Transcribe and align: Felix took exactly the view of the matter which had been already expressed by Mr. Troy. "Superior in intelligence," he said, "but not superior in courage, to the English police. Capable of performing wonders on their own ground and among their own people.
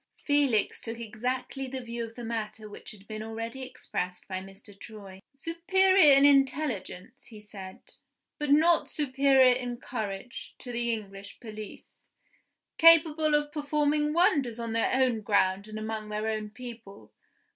Felix 0.23 0.81
took 0.81 0.99
exactly 0.99 1.67
the 1.67 1.79
view 1.79 2.03
of 2.03 2.15
the 2.15 2.23
matter 2.23 2.67
which 2.67 2.89
had 2.89 3.07
been 3.07 3.21
already 3.21 3.61
expressed 3.61 4.27
by 4.27 4.39
Mr. 4.39 4.75
Troy. 4.75 5.19
"Superior 5.31 6.15
in 6.17 6.25
intelligence," 6.25 7.25
he 7.25 7.39
said, 7.39 7.81
"but 8.39 8.49
not 8.49 8.89
superior 8.89 9.53
in 9.53 9.77
courage, 9.77 10.55
to 10.57 10.71
the 10.71 10.91
English 10.91 11.39
police. 11.39 12.07
Capable 12.79 13.35
of 13.35 13.51
performing 13.51 14.11
wonders 14.11 14.57
on 14.57 14.73
their 14.73 14.89
own 14.91 15.21
ground 15.21 15.67
and 15.67 15.77
among 15.77 16.09
their 16.09 16.27
own 16.27 16.49
people. 16.49 17.13